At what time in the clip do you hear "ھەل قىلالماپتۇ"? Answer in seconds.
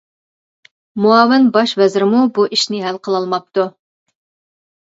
2.87-3.67